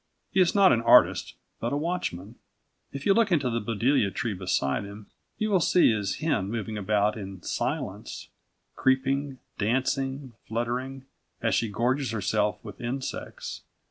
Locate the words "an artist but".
0.73-1.71